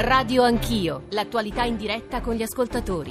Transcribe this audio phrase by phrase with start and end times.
[0.00, 3.10] Radio Anch'io, l'attualità in diretta con gli ascoltatori.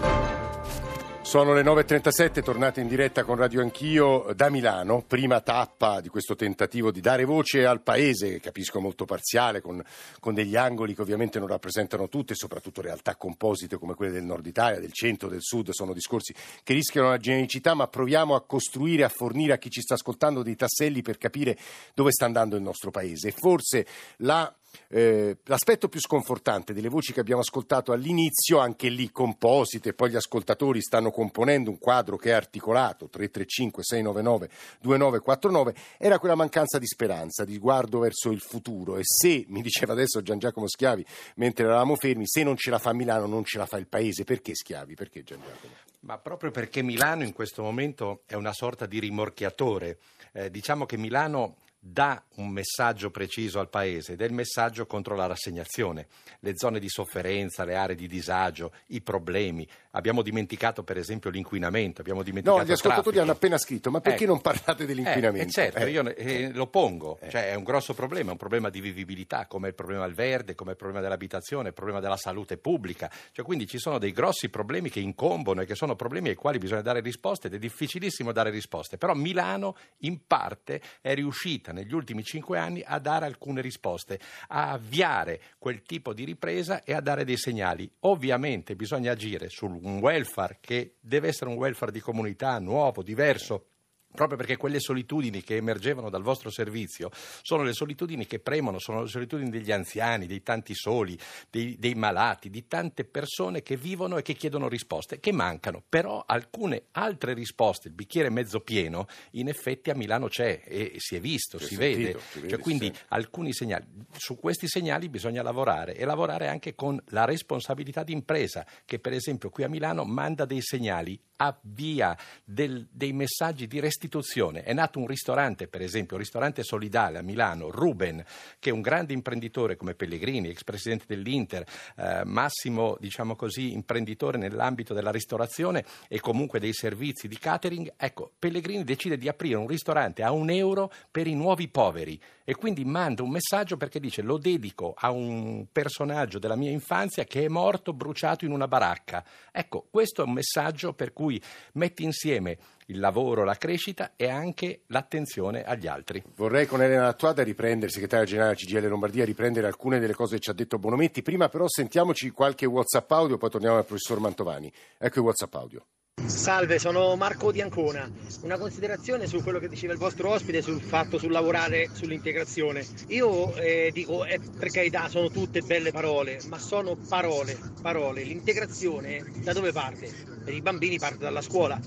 [1.21, 6.35] Sono le 9.37, tornate in diretta con Radio Anch'io da Milano, prima tappa di questo
[6.35, 9.83] tentativo di dare voce al paese, che capisco molto parziale, con,
[10.21, 14.45] con degli angoli che ovviamente non rappresentano tutte, soprattutto realtà composite come quelle del nord
[14.45, 16.33] Italia, del centro, del sud, sono discorsi
[16.63, 20.41] che rischiano la genericità, ma proviamo a costruire, a fornire a chi ci sta ascoltando
[20.41, 21.57] dei tasselli per capire
[21.93, 23.31] dove sta andando il nostro paese.
[23.31, 23.85] Forse
[24.19, 24.49] la
[24.89, 30.15] eh, l'aspetto più sconfortante delle voci che abbiamo ascoltato all'inizio, anche lì composite, poi gli
[30.15, 34.49] ascoltatori stanno componendo un quadro che è articolato 335 699
[34.81, 39.93] 2949, era quella mancanza di speranza, di sguardo verso il futuro e se, mi diceva
[39.93, 41.05] adesso Gian Giacomo Schiavi,
[41.35, 44.23] mentre eravamo fermi, se non ce la fa Milano non ce la fa il paese,
[44.23, 44.95] perché Schiavi?
[44.95, 45.73] Perché Gian Giacomo?
[46.01, 49.97] Ma proprio perché Milano in questo momento è una sorta di rimorchiatore.
[50.31, 55.15] Eh, diciamo che Milano dà un messaggio preciso al Paese ed è il messaggio contro
[55.15, 56.07] la rassegnazione,
[56.39, 59.67] le zone di sofferenza, le aree di disagio, i problemi.
[59.97, 64.25] Abbiamo dimenticato per esempio l'inquinamento, abbiamo dimenticato No, gli ascoltatori hanno appena scritto, ma perché
[64.25, 65.47] eh, non parlate dell'inquinamento?
[65.47, 65.89] Eh, certo, eh.
[65.89, 69.69] io eh, lo pongo, cioè è un grosso problema, è un problema di vivibilità, come
[69.69, 73.11] il problema del verde, come il problema dell'abitazione, il problema della salute pubblica.
[73.31, 76.59] Cioè, quindi ci sono dei grossi problemi che incombono e che sono problemi ai quali
[76.59, 78.97] bisogna dare risposte ed è difficilissimo dare risposte.
[78.97, 84.73] Però Milano in parte è riuscita negli ultimi cinque anni a dare alcune risposte, a
[84.73, 87.89] avviare quel tipo di ripresa e a dare dei segnali.
[88.01, 93.65] Ovviamente bisogna agire su un welfare che deve essere un welfare di comunità nuovo, diverso
[94.13, 99.03] proprio perché quelle solitudini che emergevano dal vostro servizio sono le solitudini che premono, sono
[99.03, 101.17] le solitudini degli anziani, dei tanti soli,
[101.49, 105.83] dei, dei, malati, di tante persone che vivono e che chiedono risposte, che mancano.
[105.87, 111.15] Però alcune altre risposte, il bicchiere mezzo pieno, in effetti a Milano c'è e si
[111.15, 112.03] è visto, si, si vede.
[112.03, 112.49] Sentito, si vede.
[112.49, 113.01] Cioè, quindi sì.
[113.09, 113.85] alcuni segnali.
[114.17, 119.13] Su questi segnali bisogna lavorare e lavorare anche con la responsabilità di impresa, che per
[119.13, 124.63] esempio qui a Milano manda dei segnali, avvia del, dei messaggi di restituzione.
[124.63, 128.23] È nato un ristorante, per esempio, un ristorante solidale a Milano, Ruben,
[128.59, 134.37] che è un grande imprenditore come Pellegrini, ex presidente dell'Inter, eh, massimo, diciamo così, imprenditore
[134.37, 137.93] nell'ambito della ristorazione e comunque dei servizi di catering.
[137.97, 142.19] Ecco, Pellegrini decide di aprire un ristorante a un euro per i nuovi poveri
[142.49, 147.25] e quindi manda un messaggio perché dice lo dedico a un personaggio della mia infanzia
[147.25, 149.21] che è morto bruciato in una baracca.
[149.51, 151.41] Ecco, questo è un messaggio per cui
[151.73, 156.23] metti insieme il lavoro, la crescita e anche l'attenzione agli altri.
[156.37, 160.49] Vorrei con Elena Lattuada riprendere, segretaria generale CGL Lombardia, riprendere alcune delle cose che ci
[160.49, 161.21] ha detto Bonometti.
[161.21, 164.71] Prima però sentiamoci qualche WhatsApp audio, poi torniamo al professor Mantovani.
[164.97, 165.85] Ecco i WhatsApp audio.
[166.27, 168.09] Salve, sono Marco di Ancona.
[168.41, 172.85] Una considerazione su quello che diceva il vostro ospite sul fatto sul lavorare sull'integrazione.
[173.07, 178.23] Io eh, dico, eh, per carità, sono tutte belle parole, ma sono parole, parole.
[178.23, 180.11] L'integrazione da dove parte?
[180.43, 181.79] Per i bambini parte dalla scuola.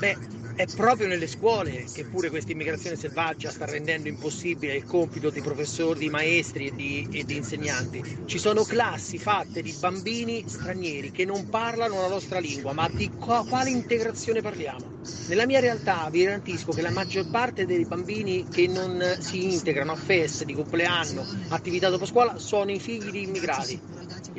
[0.00, 0.16] Beh,
[0.54, 5.40] è proprio nelle scuole che pure questa immigrazione selvaggia sta rendendo impossibile il compito di
[5.40, 8.04] professori, di maestri e di, e di, insegnanti.
[8.24, 13.12] Ci sono classi fatte di bambini stranieri che non parlano la nostra lingua, ma di
[13.12, 14.92] qua, quale integrazione parliamo?
[15.24, 19.92] Nella mia realtà vi garantisco che la maggior parte dei bambini che non si integrano
[19.92, 23.80] a feste di compleanno, attività dopo scuola, sono i figli di immigrati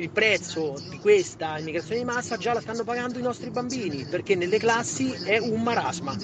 [0.00, 4.34] il prezzo di questa immigrazione di massa già la stanno pagando i nostri bambini perché
[4.34, 6.16] nelle classi è un marasma.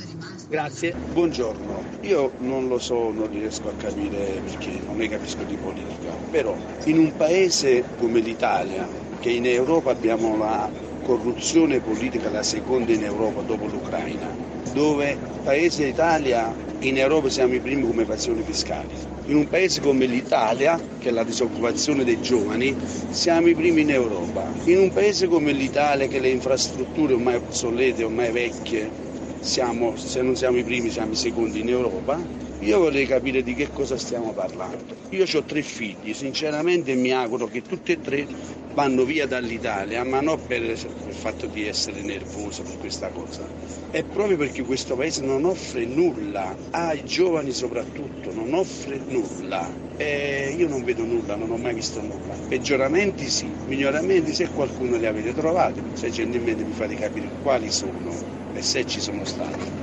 [0.48, 0.97] Grazie.
[1.12, 6.16] Buongiorno, io non lo so, non riesco a capire perché non ne capisco di politica,
[6.31, 8.88] però in un paese come l'Italia,
[9.20, 10.70] che in Europa abbiamo la
[11.03, 14.34] corruzione politica la seconda in Europa dopo l'Ucraina,
[14.72, 20.06] dove paese Italia in Europa siamo i primi come evasione fiscale in un paese come
[20.06, 22.76] l'Italia, che è la disoccupazione dei giovani,
[23.09, 24.56] siamo i primi in Europa.
[24.64, 28.92] In un paese come l'Italia, che le infrastrutture ormai obsolete, ormai vecchie,
[29.38, 32.28] siamo, se non siamo i primi siamo i secondi in Europa,
[32.59, 35.00] io vorrei capire di che cosa stiamo parlando.
[35.09, 38.26] Io ho tre figli, sinceramente mi auguro che tutti e tre
[38.69, 43.53] vanno via dall'Italia, ma non per il fatto di essere nervoso per questa cosa.
[43.88, 49.79] È proprio perché questo paese non offre nulla, ai giovani soprattutto, non offre nulla.
[49.99, 52.38] E io non vedo nulla, non ho mai visto nulla.
[52.47, 58.23] Peggioramenti sì, miglioramenti se qualcuno li avete trovati, se gentilmente mi fate capire quali sono
[58.50, 59.75] e se ci sono stati.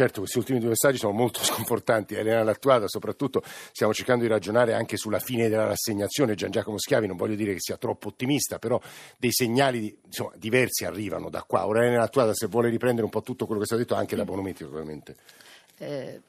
[0.00, 2.14] Certo, questi ultimi due messaggi sono molto sconfortanti.
[2.14, 6.34] Elena Lattuada, soprattutto stiamo cercando di ragionare anche sulla fine della rassegnazione.
[6.34, 8.80] Gian Giacomo Schiavi, non voglio dire che sia troppo ottimista, però
[9.18, 11.66] dei segnali insomma, diversi arrivano da qua.
[11.66, 14.16] Ora Elena Lattuada, se vuole riprendere un po' tutto quello che è stato detto, anche
[14.16, 15.16] da Bonometti ovviamente.
[15.76, 16.20] Eh,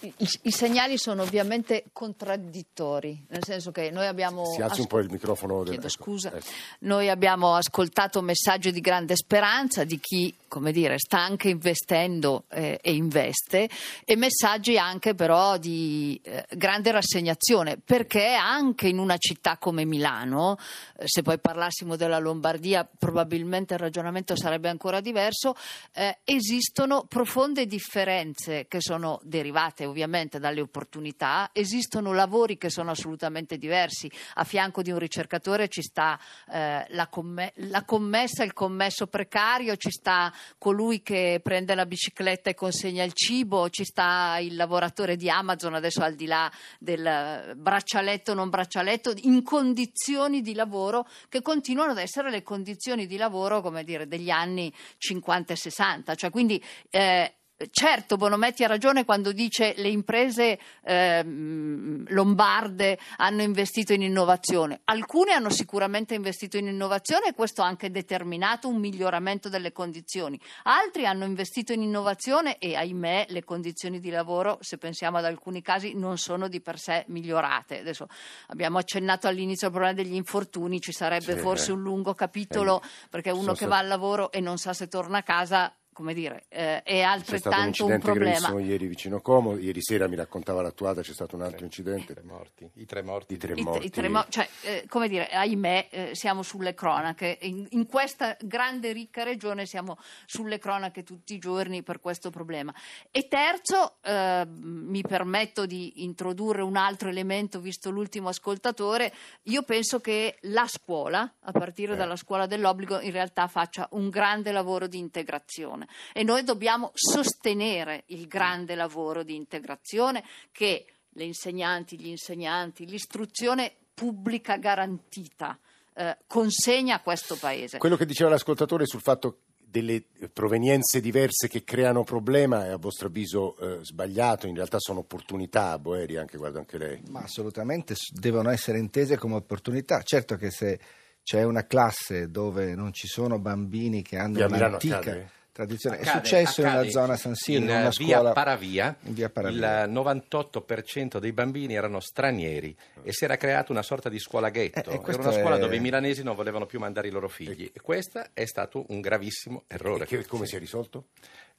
[0.00, 4.46] i, i, segnali sono ovviamente contraddittori, nel senso che noi abbiamo...
[4.46, 5.62] Si alzi un po' il microfono.
[5.62, 6.32] Chiedo scusa.
[6.32, 6.46] Ecco.
[6.80, 12.78] Noi abbiamo ascoltato messaggi di grande speranza di chi, come dire, sta anche investendo eh,
[12.82, 13.70] e investe
[14.04, 20.58] e messaggi anche però di eh, grande rassegnazione, perché anche in una città come Milano,
[20.98, 25.54] eh, se poi parlassimo della Lombardia probabilmente il ragionamento sarebbe ancora diverso,
[25.94, 33.56] eh, esistono profonde differenze che sono derivate ovviamente dalle opportunità, esistono lavori che sono assolutamente
[33.56, 36.20] diversi, a fianco di un ricercatore ci sta
[36.50, 42.50] eh, la, comm- la, commessa, il commesso precario, ci sta colui che prende la bicicletta
[42.50, 47.54] e consegna il cibo, ci sta il lavoratore di Amazon, adesso al di là del
[47.56, 53.16] braccialetto o non braccialetto, in condizioni di lavoro che continuano ad essere le condizioni di
[53.16, 56.14] lavoro come dire, degli anni 50 e 60.
[56.14, 57.34] Cioè, quindi, eh,
[57.70, 64.80] certo Bonometti ha ragione quando dice che le imprese eh, lombarde hanno investito in innovazione.
[64.84, 70.40] Alcune hanno sicuramente investito in innovazione e questo ha anche determinato un miglioramento delle condizioni.
[70.64, 75.62] Altri hanno investito in innovazione e ahimè le condizioni di lavoro, se pensiamo ad alcuni
[75.62, 77.80] casi, non sono di per sé migliorate.
[77.80, 78.08] Adesso
[78.48, 81.74] abbiamo accennato all'inizio al problema degli infortuni, ci sarebbe sì, forse eh.
[81.74, 85.18] un lungo capitolo eh, perché uno che va al lavoro e non sa se torna
[85.18, 88.48] a casa come dire, eh, è altrettanto un, un problema.
[88.48, 92.12] C'è ieri vicino Como, ieri sera mi raccontava l'attuata, c'è stato un altro incidente.
[92.12, 92.70] I tre morti.
[92.74, 93.34] I tre morti.
[93.34, 93.82] I tre morti.
[93.82, 97.38] I, i tre mo- cioè, eh, come dire, ahimè, eh, siamo sulle cronache.
[97.42, 102.74] In, in, questa grande ricca regione siamo sulle cronache tutti i giorni per questo problema.
[103.10, 109.12] E terzo, eh, mi permetto di introdurre un altro elemento, visto l'ultimo ascoltatore,
[109.44, 111.96] io penso che la scuola, a partire eh.
[111.96, 116.90] dalla scuola dell'obbligo, in realtà faccia un grande lavoro di integrazione integrazione e noi dobbiamo
[116.94, 125.58] sostenere il grande lavoro di integrazione che le insegnanti, gli insegnanti, l'istruzione pubblica garantita
[125.94, 127.78] eh, consegna a questo Paese.
[127.78, 129.38] Quello che diceva l'ascoltatore sul fatto
[129.72, 135.00] delle provenienze diverse che creano problema è a vostro avviso eh, sbagliato, in realtà sono
[135.00, 137.02] opportunità, Boeri, anche, guarda anche lei.
[137.08, 140.02] Ma assolutamente devono essere intese come opportunità.
[140.02, 140.78] Certo che se
[141.22, 144.98] c'è una classe dove non ci sono bambini che hanno un'antica...
[144.98, 145.40] Accade?
[145.52, 145.96] Tradizione.
[145.96, 148.32] Accade, è successo nella zona San Siro, in, in una via scuola...
[148.32, 153.82] Paravia, in via Paravia, il 98% dei bambini erano stranieri e si era creata una
[153.82, 154.90] sorta di scuola ghetto.
[154.90, 155.58] Eh, era una scuola è...
[155.58, 157.70] dove i milanesi non volevano più mandare i loro figli.
[157.72, 160.04] E questo è stato un gravissimo errore.
[160.04, 161.06] E che, come si è risolto?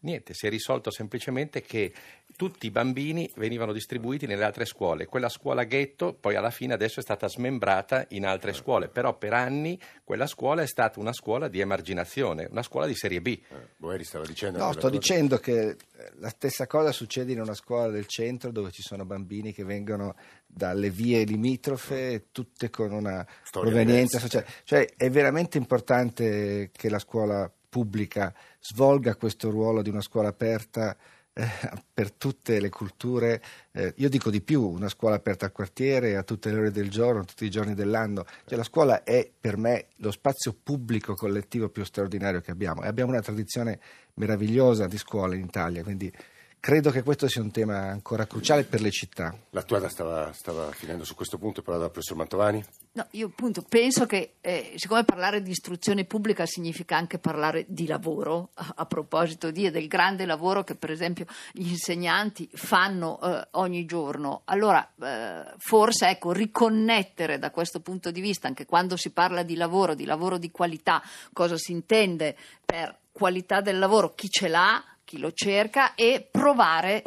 [0.03, 1.94] Niente, si è risolto semplicemente che
[2.35, 5.05] tutti i bambini venivano distribuiti nelle altre scuole.
[5.05, 8.53] Quella scuola ghetto poi alla fine adesso è stata smembrata in altre eh.
[8.53, 12.95] scuole, però per anni quella scuola è stata una scuola di emarginazione, una scuola di
[12.95, 13.27] serie B.
[13.27, 14.57] Eh, Boeri stava dicendo...
[14.57, 15.77] No, sto dicendo che eh,
[16.15, 20.15] la stessa cosa succede in una scuola del centro dove ci sono bambini che vengono
[20.45, 24.47] dalle vie limitrofe, tutte con una Storia provenienza sociale.
[24.65, 28.31] Cioè è veramente importante che la scuola pubblica
[28.65, 30.95] svolga questo ruolo di una scuola aperta
[31.33, 31.45] eh,
[31.94, 36.24] per tutte le culture, eh, io dico di più, una scuola aperta al quartiere, a
[36.24, 38.24] tutte le ore del giorno, tutti i giorni dell'anno.
[38.45, 42.88] Cioè, la scuola è per me lo spazio pubblico collettivo più straordinario che abbiamo e
[42.88, 43.80] abbiamo una tradizione
[44.13, 46.12] meravigliosa di scuole in Italia, quindi
[46.65, 49.36] Credo che questo sia un tema ancora cruciale per le città.
[49.50, 52.63] La tua stava, stava finendo su questo punto, però dal professor Mantovani?
[52.94, 57.85] No, io appunto penso che eh, siccome parlare di istruzione pubblica significa anche parlare di
[57.85, 63.19] lavoro, a, a proposito di e del grande lavoro che per esempio gli insegnanti fanno
[63.21, 68.95] eh, ogni giorno, allora eh, forse ecco, riconnettere da questo punto di vista, anche quando
[68.95, 74.16] si parla di lavoro, di lavoro di qualità, cosa si intende per qualità del lavoro,
[74.16, 77.04] chi ce l'ha, chi lo cerca e provare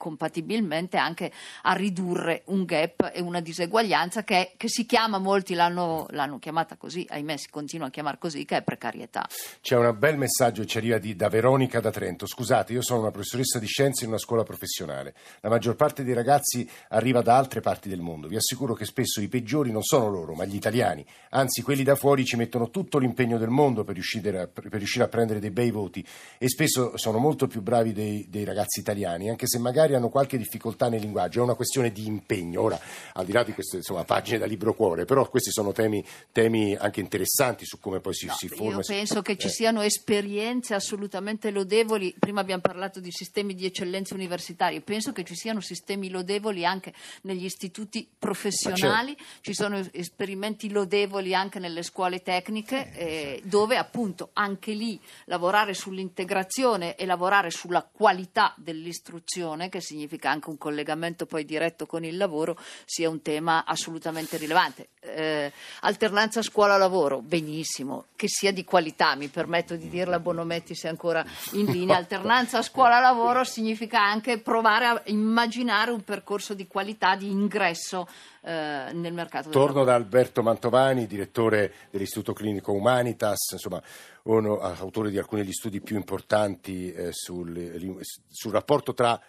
[0.00, 1.30] compatibilmente anche
[1.64, 6.76] a ridurre un gap e una diseguaglianza che, che si chiama, molti l'hanno, l'hanno, chiamata
[6.76, 9.28] così, ahimè si continua a chiamare così, che è precarietà.
[9.60, 12.26] C'è un bel messaggio che ci arriva di, da Veronica da Trento.
[12.26, 15.12] Scusate, io sono una professoressa di scienze in una scuola professionale.
[15.40, 18.26] La maggior parte dei ragazzi arriva da altre parti del mondo.
[18.26, 21.04] Vi assicuro che spesso i peggiori non sono loro, ma gli italiani.
[21.30, 25.04] Anzi, quelli da fuori ci mettono tutto l'impegno del mondo per riuscire a, per riuscire
[25.04, 26.02] a prendere dei bei voti
[26.38, 30.36] e spesso sono molto più bravi dei, dei ragazzi italiani, anche se magari hanno qualche
[30.36, 32.62] difficoltà nel linguaggio, è una questione di impegno.
[32.62, 32.78] Ora,
[33.12, 36.74] al di là di queste insomma, pagine da libro cuore, però questi sono temi, temi
[36.74, 38.78] anche interessanti su come poi si, no, si forma.
[38.78, 39.50] Io penso che ci eh.
[39.50, 42.14] siano esperienze assolutamente lodevoli.
[42.18, 46.92] Prima abbiamo parlato di sistemi di eccellenza universitaria, penso che ci siano sistemi lodevoli anche
[47.22, 54.72] negli istituti professionali, ci sono esperimenti lodevoli anche nelle scuole tecniche, eh, dove appunto anche
[54.72, 61.44] lì lavorare sull'integrazione e lavorare sulla qualità dell'istruzione persone, che significa anche un collegamento poi
[61.44, 64.90] diretto con il lavoro, sia un tema assolutamente rilevante.
[65.00, 71.24] Eh, alternanza scuola-lavoro, benissimo, che sia di qualità, mi permetto di dirla, Bonometti se ancora
[71.52, 78.06] in linea, alternanza scuola-lavoro significa anche provare a immaginare un percorso di qualità di ingresso
[78.42, 79.84] eh, nel mercato Torno del lavoro.
[79.84, 83.82] da Alberto Mantovani, direttore dell'Istituto Clinico Humanitas, insomma,
[84.24, 89.20] uno, autore di alcuni degli studi più importanti eh, sul, sul rapporto tra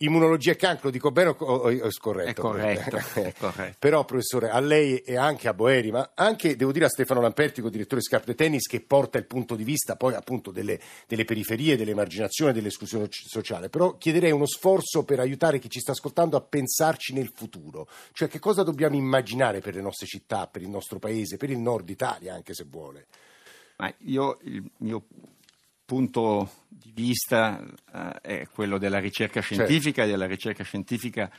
[0.00, 2.30] Immunologia e cancro, dico bene o, o, o scorretto?
[2.30, 3.76] È corretto, è corretto.
[3.80, 7.68] Però, professore, a lei e anche a Boeri, ma anche, devo dire, a Stefano Lampertico,
[7.68, 10.78] direttore Scarpe Tennis, che porta il punto di vista poi appunto delle,
[11.08, 13.70] delle periferie, dell'emarginazione, dell'esclusione sociale.
[13.70, 17.88] Però chiederei uno sforzo per aiutare chi ci sta ascoltando a pensarci nel futuro.
[18.12, 21.58] Cioè, che cosa dobbiamo immaginare per le nostre città, per il nostro paese, per il
[21.58, 23.06] nord Italia, anche se vuole?
[23.78, 25.02] Ma io, il mio
[25.88, 27.64] punto di vista
[27.94, 30.02] eh, è quello della ricerca scientifica certo.
[30.02, 31.30] e della ricerca scientifica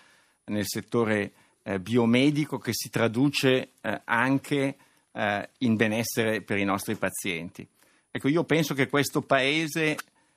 [0.45, 4.75] nel settore eh, biomedico che si traduce eh, anche
[5.11, 7.67] eh, in benessere per i nostri pazienti.
[8.09, 9.95] Ecco, io penso che questo Paese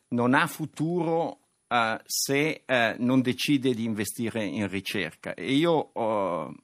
[0.08, 6.54] non ha futuro eh, se eh, non decide di investire in ricerca e io ho,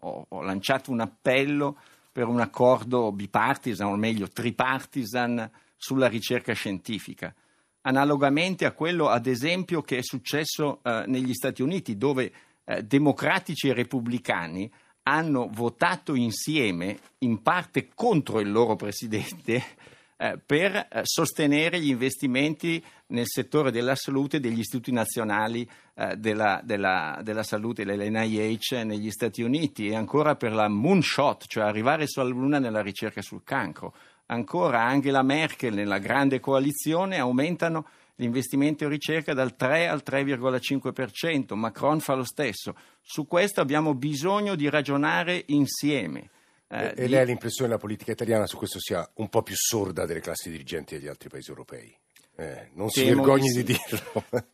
[0.00, 1.78] ho, ho lanciato un appello
[2.12, 5.50] per un accordo bipartisan, o meglio tripartisan,
[5.84, 7.34] sulla ricerca scientifica,
[7.82, 12.32] analogamente a quello, ad esempio, che è successo eh, negli Stati Uniti, dove
[12.64, 14.72] eh, democratici e repubblicani
[15.02, 19.62] hanno votato insieme, in parte contro il loro presidente,
[20.16, 26.62] eh, per eh, sostenere gli investimenti nel settore della salute degli istituti nazionali eh, della,
[26.64, 32.24] della, della, salute, l'NIH negli Stati Uniti e ancora per la moonshot, cioè arrivare sulla
[32.24, 33.94] Luna nella ricerca sul cancro
[34.26, 41.54] ancora Angela Merkel nella grande coalizione aumentano gli investimenti in ricerca dal 3 al 3,5%,
[41.54, 42.76] Macron fa lo stesso.
[43.00, 46.30] Su questo abbiamo bisogno di ragionare insieme.
[46.68, 49.54] Eh, e lei ha l'impressione che la politica italiana su questo sia un po' più
[49.56, 51.94] sorda delle classi dirigenti degli altri paesi europei?
[52.36, 53.80] Eh, non si Temo vergogni di, di, sì.
[53.88, 54.24] dirlo.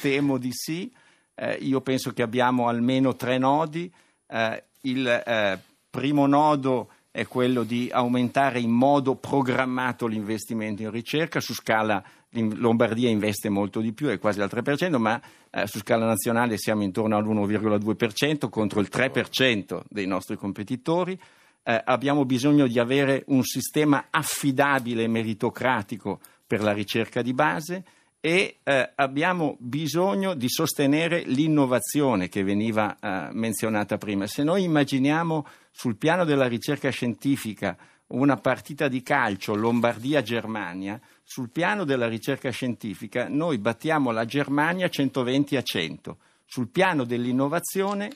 [0.00, 0.92] Temo di sì.
[1.34, 3.92] Eh, io penso che abbiamo almeno tre nodi.
[4.26, 5.58] Eh, il eh,
[5.90, 13.08] primo nodo è quello di aumentare in modo programmato l'investimento in ricerca su scala Lombardia
[13.08, 17.16] investe molto di più, è quasi al 3%, ma eh, su scala nazionale siamo intorno
[17.16, 21.18] all'1,2% contro il 3% dei nostri competitori.
[21.62, 27.84] Eh, abbiamo bisogno di avere un sistema affidabile e meritocratico per la ricerca di base
[28.20, 34.26] e eh, abbiamo bisogno di sostenere l'innovazione che veniva eh, menzionata prima.
[34.26, 37.76] Se noi immaginiamo sul piano della ricerca scientifica
[38.08, 45.56] una partita di calcio Lombardia-Germania, sul piano della ricerca scientifica noi battiamo la Germania 120
[45.56, 46.16] a 100.
[46.46, 48.10] Sul piano dell'innovazione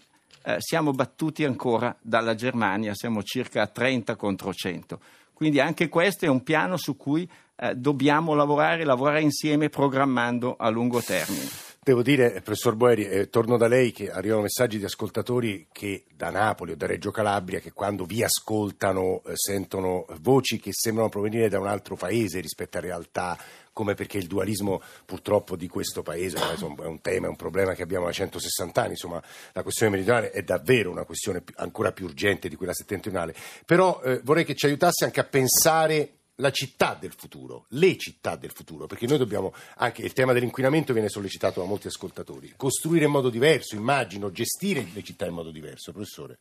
[0.45, 5.01] eh, siamo battuti ancora dalla Germania, siamo circa a 30 contro 100.
[5.33, 10.69] Quindi anche questo è un piano su cui eh, dobbiamo lavorare, lavorare insieme programmando a
[10.69, 11.72] lungo termine.
[11.85, 16.31] Devo dire, professor Boeri, eh, torno da lei che arrivano messaggi di ascoltatori che da
[16.31, 21.49] Napoli o da Reggio Calabria che quando vi ascoltano eh, sentono voci che sembrano provenire
[21.49, 23.37] da un altro paese rispetto a realtà
[23.73, 27.83] come perché il dualismo purtroppo di questo paese è un tema, è un problema che
[27.83, 29.21] abbiamo da 160 anni, insomma
[29.53, 33.35] la questione meridionale è davvero una questione ancora più urgente di quella settentrionale,
[33.67, 38.35] però eh, vorrei che ci aiutasse anche a pensare la città del futuro, le città
[38.35, 43.05] del futuro, perché noi dobbiamo, anche il tema dell'inquinamento viene sollecitato da molti ascoltatori, costruire
[43.05, 46.39] in modo diverso, immagino, gestire le città in modo diverso, professore.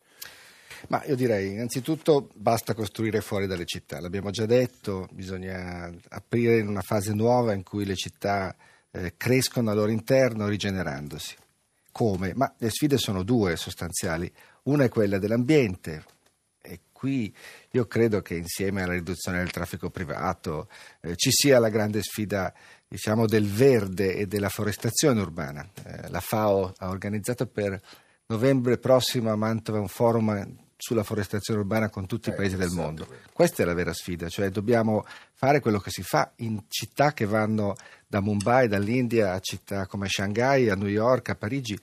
[0.88, 6.66] Ma io direi innanzitutto basta costruire fuori dalle città, l'abbiamo già detto, bisogna aprire in
[6.66, 8.54] una fase nuova in cui le città
[8.90, 11.36] eh, crescono al loro interno rigenerandosi.
[11.92, 12.32] Come?
[12.34, 14.32] Ma le sfide sono due sostanziali.
[14.62, 16.04] Una è quella dell'ambiente,
[17.02, 17.34] qui
[17.70, 20.68] io credo che insieme alla riduzione del traffico privato
[21.00, 22.54] eh, ci sia la grande sfida
[22.86, 25.68] diciamo, del verde e della forestazione urbana.
[25.84, 27.80] Eh, la FAO ha organizzato per
[28.26, 32.70] novembre prossimo a Mantova un forum sulla forestazione urbana con tutti eh, i paesi del
[32.70, 33.08] mondo.
[33.32, 37.26] Questa è la vera sfida, cioè dobbiamo fare quello che si fa in città che
[37.26, 37.74] vanno
[38.06, 41.76] da Mumbai, dall'India a città come Shanghai, a New York, a Parigi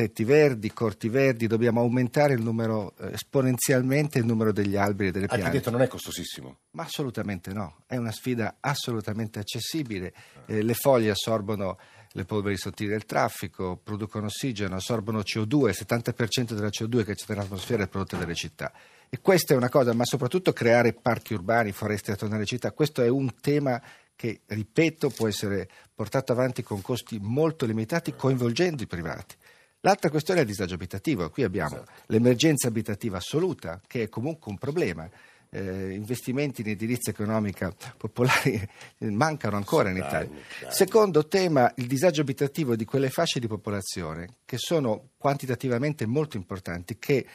[0.00, 5.12] tetti verdi, corti verdi, dobbiamo aumentare il numero, eh, esponenzialmente il numero degli alberi e
[5.12, 5.44] delle piante.
[5.44, 6.60] Architetto non è costosissimo?
[6.70, 10.14] Ma assolutamente no, è una sfida assolutamente accessibile.
[10.46, 11.78] Eh, le foglie assorbono
[12.12, 17.26] le polveri sottili del traffico, producono ossigeno, assorbono CO2, il 70% della CO2 che c'è
[17.28, 18.72] nell'atmosfera è prodotta dalle città.
[19.10, 23.02] E questa è una cosa, ma soprattutto creare parchi urbani, foreste attorno alle città, questo
[23.02, 23.80] è un tema
[24.16, 29.34] che, ripeto, può essere portato avanti con costi molto limitati coinvolgendo i privati.
[29.80, 31.28] L'altra questione è il disagio abitativo.
[31.30, 31.92] Qui abbiamo esatto.
[32.06, 35.08] l'emergenza abitativa assoluta, che è comunque un problema.
[35.52, 38.68] Eh, investimenti in edilizia economica popolare
[38.98, 40.30] mancano ancora in Italia.
[40.68, 46.98] Secondo tema, il disagio abitativo di quelle fasce di popolazione che sono quantitativamente molto importanti,
[46.98, 47.26] che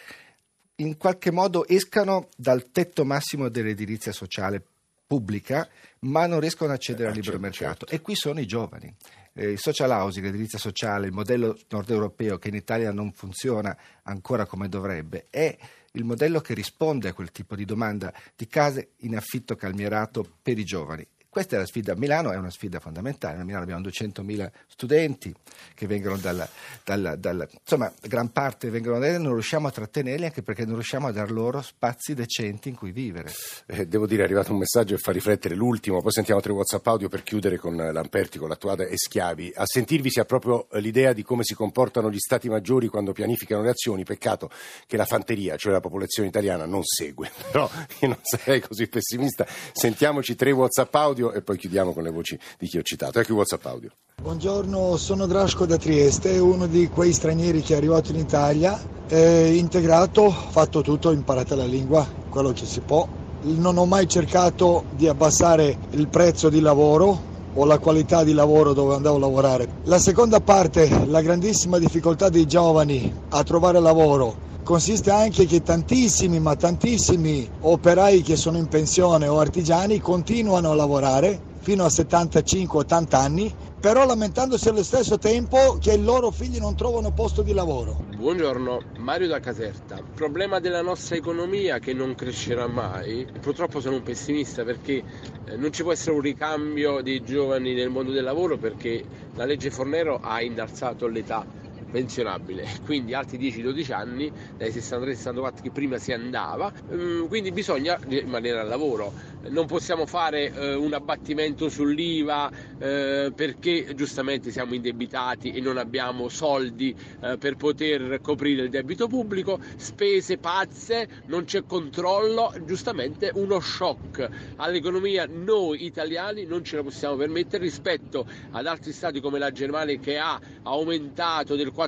[0.75, 4.63] in qualche modo escano dal tetto massimo dell'edilizia sociale
[5.05, 5.67] pubblica,
[5.99, 7.87] ma non riescono ad accedere eh, al libero certo, mercato.
[7.87, 8.93] E qui sono i giovani.
[9.37, 13.77] Eh, il social housing, l'edilizia sociale, il modello nord europeo che in Italia non funziona
[14.03, 15.57] ancora come dovrebbe, è
[15.91, 20.57] il modello che risponde a quel tipo di domanda di case in affitto calmierato per
[20.57, 21.05] i giovani.
[21.35, 21.97] Questa è la sfida.
[21.97, 23.41] Milano è una sfida fondamentale.
[23.41, 25.35] A Milano abbiamo 200.000 studenti
[25.73, 26.47] che vengono dalla,
[26.81, 30.75] dalla, dalla insomma, gran parte vengono da lì, non riusciamo a trattenerli anche perché non
[30.75, 33.33] riusciamo a dar loro spazi decenti in cui vivere.
[33.65, 36.87] Eh, devo dire, è arrivato un messaggio che fa riflettere l'ultimo, poi sentiamo tre WhatsApp
[36.87, 39.51] audio per chiudere con Lamperti, con l'attuale e Schiavi.
[39.55, 43.61] A sentirvi si ha proprio l'idea di come si comportano gli stati maggiori quando pianificano
[43.61, 44.05] le azioni.
[44.05, 44.49] Peccato
[44.87, 47.29] che la fanteria, cioè la popolazione italiana, non segue.
[47.51, 49.45] Però io non sarei così pessimista.
[49.73, 53.19] Sentiamoci tre WhatsApp audio audio e poi chiudiamo con le voci di chi ho citato.
[53.19, 53.89] Ecco il WhatsApp audio.
[54.21, 59.15] Buongiorno, sono Drasco da Trieste, uno di quei stranieri che è arrivato in Italia, è
[59.17, 63.07] integrato, fatto tutto, imparato la lingua, quello che si può.
[63.41, 68.73] Non ho mai cercato di abbassare il prezzo di lavoro, o la qualità di lavoro
[68.73, 69.67] dove andavo a lavorare.
[69.83, 74.35] La seconda parte, la grandissima difficoltà dei giovani a trovare lavoro,
[74.65, 80.75] consiste anche che tantissimi, ma tantissimi operai che sono in pensione o artigiani continuano a
[80.75, 86.75] lavorare fino a 75-80 anni, però lamentandosi allo stesso tempo che i loro figli non
[86.75, 88.05] trovano posto di lavoro.
[88.15, 89.97] Buongiorno, Mario da Caserta.
[89.97, 95.03] Il problema della nostra economia che non crescerà mai, purtroppo sono un pessimista perché
[95.45, 99.05] eh, non ci può essere un ricambio dei giovani nel mondo del lavoro perché
[99.35, 101.63] la legge Fornero ha innalzato l'età
[101.95, 108.59] pensionabile, quindi altri 10-12 anni dai 63-64 che prima si andava, mm, quindi bisogna rimanere
[108.59, 109.13] al lavoro.
[109.47, 116.27] Non possiamo fare eh, un abbattimento sull'IVA eh, perché giustamente siamo indebitati e non abbiamo
[116.29, 123.59] soldi eh, per poter coprire il debito pubblico, spese pazze, non c'è controllo, giustamente uno
[123.61, 124.27] shock.
[124.57, 129.97] All'economia noi italiani non ce la possiamo permettere rispetto ad altri stati come la Germania
[129.99, 131.84] che ha aumentato del 4%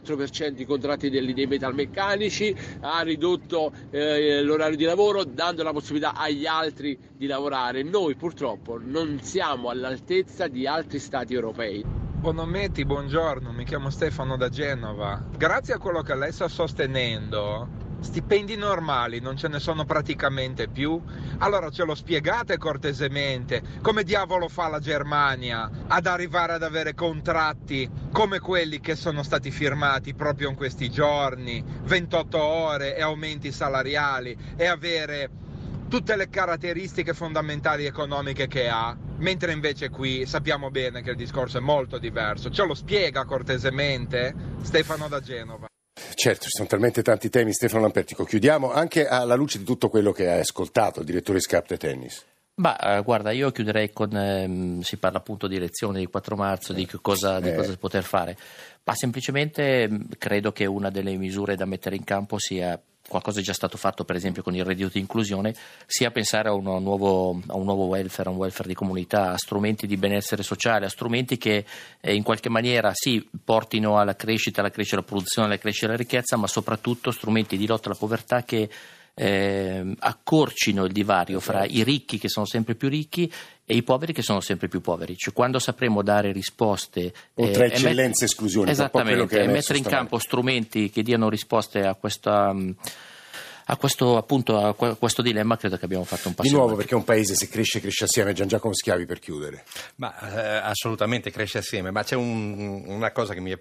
[0.61, 6.45] i contratti dei, dei metalmeccanici, ha ridotto eh, l'orario di lavoro dando la possibilità agli
[6.45, 7.83] altri di lavorare.
[7.83, 11.83] Noi purtroppo non siamo all'altezza di altri stati europei.
[12.17, 15.23] Bonometti, buongiorno, mi chiamo Stefano da Genova.
[15.37, 17.67] Grazie a quello che lei sta sostenendo,
[18.07, 20.99] stipendi normali non ce ne sono praticamente più?
[21.39, 27.89] Allora ce lo spiegate cortesemente come diavolo fa la Germania ad arrivare ad avere contratti
[28.13, 34.37] come quelli che sono stati firmati proprio in questi giorni, 28 ore e aumenti salariali
[34.55, 35.29] e avere
[35.89, 41.57] tutte le caratteristiche fondamentali economiche che ha, mentre invece qui sappiamo bene che il discorso
[41.57, 42.49] è molto diverso.
[42.49, 45.67] Ce lo spiega cortesemente Stefano da Genova.
[46.13, 48.23] Certo, ci sono talmente tanti temi, Stefano Lampertico.
[48.23, 52.25] Chiudiamo anche alla luce di tutto quello che hai ascoltato, il direttore Scarpe Tennis.
[52.55, 56.73] Ma eh, guarda, io chiuderei con, ehm, si parla appunto di elezioni di 4 marzo,
[56.73, 57.55] di cosa, di eh.
[57.55, 58.35] cosa poter fare,
[58.83, 63.53] ma semplicemente credo che una delle misure da mettere in campo sia qualcosa è già
[63.53, 67.63] stato fatto per esempio con il reddito di inclusione, sia pensare a, nuovo, a un
[67.63, 71.65] nuovo welfare, a un welfare di comunità, a strumenti di benessere sociale, a strumenti che
[71.99, 75.97] eh, in qualche maniera sì portino alla crescita, alla crescita della produzione, alla crescita della
[75.97, 78.69] ricchezza, ma soprattutto strumenti di lotta alla povertà che
[79.19, 83.31] eh, accorcino il divario fra i ricchi che sono sempre più ricchi
[83.65, 85.17] e i poveri che sono sempre più poveri.
[85.17, 87.11] Cioè, quando sapremo dare risposte.
[87.35, 88.69] Oltre eh, eccellenza e esclusione.
[88.69, 92.55] Esattamente, e mettere in campo strumenti che diano risposte a questa.
[93.69, 96.85] A questo, appunto, a questo dilemma credo che abbiamo fatto un passo di nuovo avanti.
[96.85, 101.31] perché un paese se cresce cresce assieme Gian Giacomo Schiavi per chiudere ma eh, assolutamente
[101.31, 103.59] cresce assieme ma c'è un, una cosa che mi è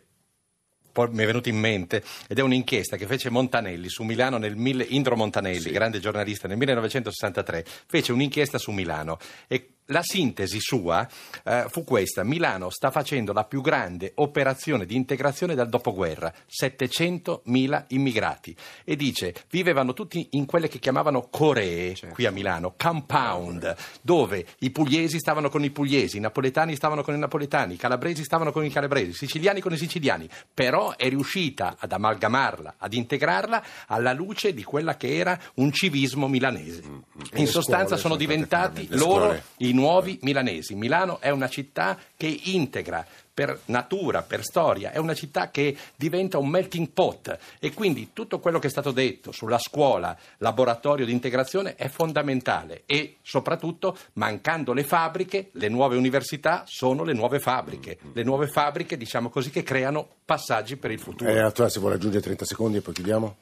[1.11, 4.55] mi è venuto in mente ed è un'inchiesta che fece Montanelli su Milano nel
[4.89, 5.71] Indro Montanelli, sì.
[5.71, 11.07] grande giornalista, nel 1963, fece un'inchiesta su Milano e la sintesi sua
[11.45, 17.85] eh, fu questa: Milano sta facendo la più grande operazione di integrazione dal dopoguerra, 700.000
[17.89, 18.57] immigrati.
[18.85, 22.15] E dice: vivevano tutti in quelle che chiamavano coree certo.
[22.15, 27.15] qui a Milano, compound, dove i pugliesi stavano con i pugliesi, i napoletani stavano con
[27.15, 30.29] i napoletani, i calabresi stavano con i calabresi, i siciliani con i siciliani.
[30.53, 36.27] Però è riuscita ad amalgamarla, ad integrarla alla luce di quella che era un civismo
[36.27, 36.83] milanese.
[36.87, 37.03] Mm, mm.
[37.35, 40.75] In sostanza sono diventati loro i nuovi milanesi.
[40.75, 46.39] Milano è una città che integra per natura, per storia, è una città che diventa
[46.39, 51.13] un melting pot e quindi tutto quello che è stato detto sulla scuola, laboratorio di
[51.13, 57.99] integrazione è fondamentale e soprattutto mancando le fabbriche, le nuove università sono le nuove fabbriche,
[58.15, 61.29] le nuove fabbriche diciamo così che creano passaggi per il futuro.
[61.29, 63.37] Eh, Antonio, se vuole aggiungere 30 secondi e poi chiudiamo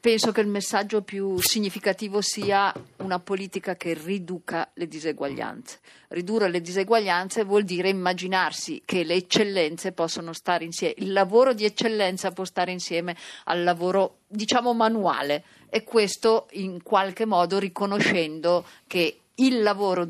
[0.00, 5.78] penso che il messaggio più significativo sia una politica che riduca le diseguaglianze.
[6.08, 11.64] Ridurre le diseguaglianze vuol dire immaginarsi che le eccellenze possono stare insieme, il lavoro di
[11.64, 19.20] eccellenza può stare insieme al lavoro diciamo manuale e questo in qualche modo riconoscendo che
[19.36, 20.08] il lavoro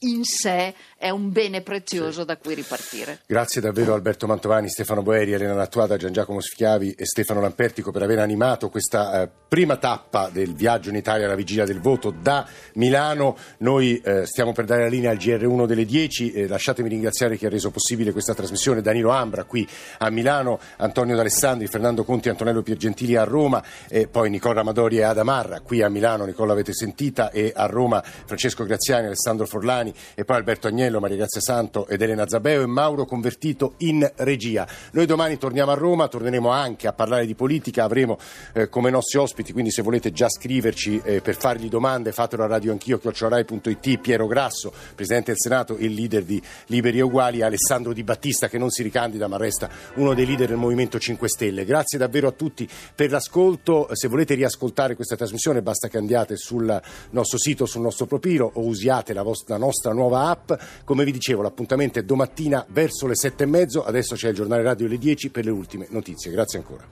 [0.00, 2.26] in sé è un bene prezioso sì.
[2.26, 3.20] da cui ripartire.
[3.26, 8.02] Grazie davvero Alberto Mantovani, Stefano Boeri, Elena Lattuada, Gian Giacomo Schiavi e Stefano Lampertico per
[8.02, 12.46] aver animato questa eh, prima tappa del viaggio in Italia alla vigilia del voto da
[12.74, 13.36] Milano.
[13.58, 16.32] Noi eh, stiamo per dare la linea al GR1 delle 10.
[16.32, 19.66] Eh, lasciatemi ringraziare chi ha reso possibile questa trasmissione, Danilo Ambra qui
[19.98, 25.02] a Milano, Antonio D'Alessandri, Fernando Conti, Antonello Piergentili a Roma e poi Nicola Amadori e
[25.02, 29.94] Adamarra qui a Milano, Nicola avete sentita e a Roma Francesco Graziani, Alessandro Forlani Romani
[30.14, 34.66] e poi Alberto Agnello, Maria Grazia Santo ed Elena Zabeo e Mauro Convertito in regia.
[34.92, 38.18] Noi domani torniamo a Roma, torneremo anche a parlare di politica, avremo
[38.52, 42.46] eh, come nostri ospiti, quindi se volete già scriverci eh, per fargli domande fatelo a
[42.46, 48.02] radioanchio chiocciorai.it Piero Grasso, Presidente del Senato, il leader di Liberi e Uguali, Alessandro Di
[48.02, 51.64] Battista che non si ricandida ma resta uno dei leader del Movimento 5 Stelle.
[51.64, 56.80] Grazie davvero a tutti per l'ascolto, se volete riascoltare questa trasmissione basta che andiate sul
[57.10, 60.52] nostro sito, sul nostro profilo o usiate la, vostra, la nostra nostra nuova app.
[60.84, 63.84] Come vi dicevo, l'appuntamento è domattina verso le sette e mezzo.
[63.84, 66.32] Adesso c'è il giornale radio alle 10 per le ultime notizie.
[66.32, 66.84] Grazie ancora.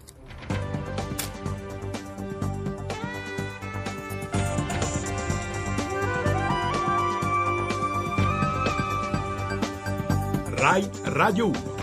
[10.58, 11.75] Rai Radio 1